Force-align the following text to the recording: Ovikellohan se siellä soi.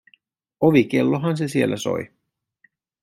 Ovikellohan 0.59 1.37
se 1.37 1.47
siellä 1.47 1.77
soi. 1.77 2.09